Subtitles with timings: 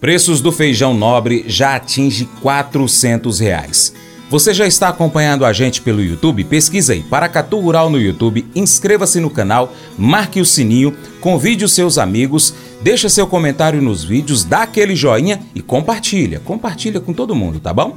[0.00, 3.92] Preços do feijão nobre já atinge 400 reais.
[4.30, 6.44] Você já está acompanhando a gente pelo YouTube?
[6.44, 11.98] Pesquisa aí Paracatu Rural no YouTube, inscreva-se no canal, marque o sininho, convide os seus
[11.98, 16.40] amigos, deixa seu comentário nos vídeos, dá aquele joinha e compartilha.
[16.40, 17.96] Compartilha com todo mundo, tá bom?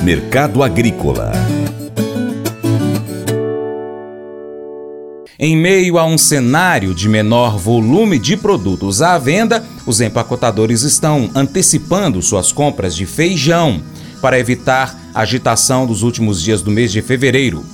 [0.00, 1.30] Mercado Agrícola
[5.38, 11.30] Em meio a um cenário de menor volume de produtos à venda, os empacotadores estão
[11.34, 13.82] antecipando suas compras de feijão
[14.20, 17.64] para evitar a agitação dos últimos dias do mês de fevereiro.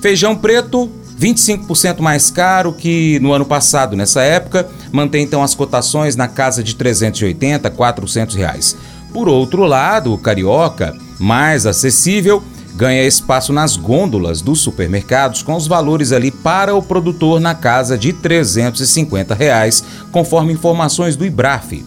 [0.00, 0.88] Feijão preto,
[1.20, 3.96] 25% mais caro que no ano passado.
[3.96, 8.76] Nessa época, mantém então as cotações na casa de 380 a 400 reais.
[9.12, 12.42] Por outro lado, o carioca, mais acessível,
[12.74, 17.98] ganha espaço nas gôndolas dos supermercados com os valores ali para o produtor na casa
[17.98, 21.84] de 350 reais, conforme informações do IBRAF.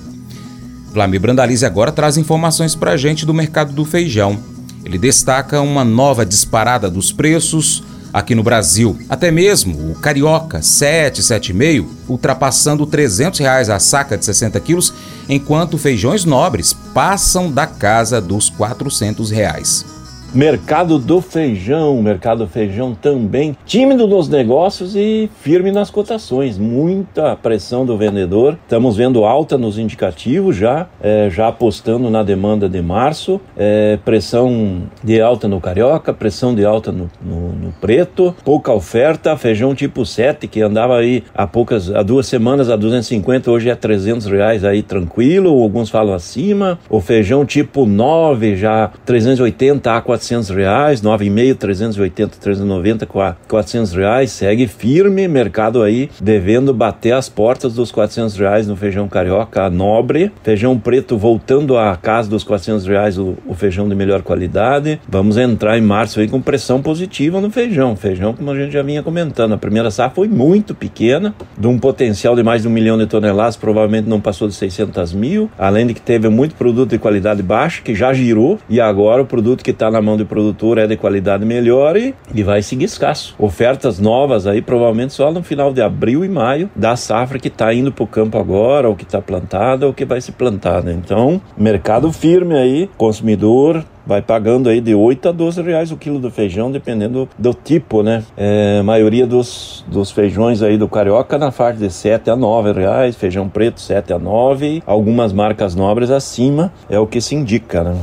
[0.93, 4.37] Vlamir Brandalize agora traz informações para a gente do mercado do feijão.
[4.85, 8.95] Ele destaca uma nova disparada dos preços aqui no Brasil.
[9.09, 14.93] Até mesmo o carioca 7, 7,5, ultrapassando 300 reais a saca de 60 quilos,
[15.27, 19.92] enquanto feijões nobres passam da casa dos 400 reais.
[20.33, 26.57] Mercado do feijão, mercado do feijão também tímido nos negócios e firme nas cotações.
[26.57, 28.57] Muita pressão do vendedor.
[28.63, 33.39] Estamos vendo alta nos indicativos já, é, já apostando na demanda de março.
[33.55, 38.35] É, pressão de alta no carioca, pressão de alta no, no, no, preto.
[38.43, 39.37] Pouca oferta.
[39.37, 43.75] Feijão tipo 7 que andava aí há poucas, há duas semanas a 250, hoje é
[43.75, 45.61] 300 reais aí tranquilo.
[45.61, 46.79] Alguns falam acima.
[46.89, 53.05] O feijão tipo 9 já 380 a 400 400 reais, 9,5, 380, 390,
[53.47, 59.07] 400 reais, segue firme, mercado aí devendo bater as portas dos 400 reais no feijão
[59.09, 64.21] carioca nobre, feijão preto voltando à casa dos 400 reais o, o feijão de melhor
[64.21, 68.71] qualidade, vamos entrar em março aí com pressão positiva no feijão, feijão como a gente
[68.71, 72.67] já vinha comentando, a primeira safra foi muito pequena, de um potencial de mais de
[72.69, 76.55] um milhão de toneladas, provavelmente não passou de 600 mil, além de que teve muito
[76.55, 80.12] produto de qualidade baixa, que já girou, e agora o produto que está na mão
[80.13, 82.13] mão de produtor é de qualidade melhor e,
[82.43, 83.35] vai seguir escasso.
[83.39, 87.73] Ofertas novas aí provavelmente só no final de abril e maio da safra que está
[87.73, 90.83] indo para o campo agora, ou que está plantada, ou que vai se plantar.
[90.83, 90.93] Né?
[90.93, 96.19] Então, mercado firme aí, consumidor vai pagando aí de 8 a 12 reais o quilo
[96.19, 98.21] do feijão, dependendo do tipo, né?
[98.35, 103.15] É, maioria dos, dos feijões aí do Carioca na faixa de 7 a 9 reais,
[103.15, 107.95] feijão preto 7 a 9, algumas marcas nobres acima, é o que se indica, né?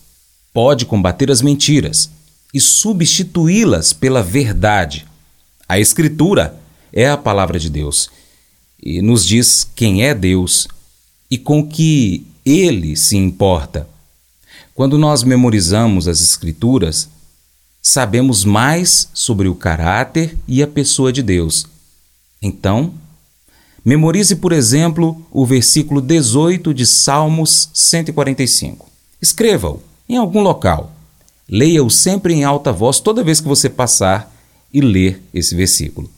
[0.52, 2.10] pode combater as mentiras
[2.52, 5.06] e substituí-las pela verdade.
[5.68, 6.58] A Escritura
[6.92, 8.10] é a palavra de Deus
[8.82, 10.66] e nos diz quem é Deus
[11.30, 13.88] e com que ele se importa.
[14.74, 17.08] Quando nós memorizamos as Escrituras,
[17.82, 21.66] sabemos mais sobre o caráter e a pessoa de Deus.
[22.42, 22.94] Então,
[23.84, 28.88] memorize, por exemplo, o versículo 18 de Salmos 145.
[29.20, 30.92] Escreva-o em algum local.
[31.48, 34.32] Leia-o sempre em alta voz toda vez que você passar
[34.72, 36.08] e ler esse versículo.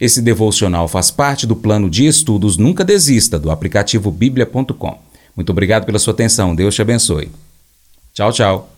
[0.00, 4.98] Esse devocional faz parte do plano de estudos Nunca Desista do aplicativo bíblia.com.
[5.34, 6.54] Muito obrigado pela sua atenção.
[6.54, 7.30] Deus te abençoe.
[8.12, 8.77] Tchau, tchau.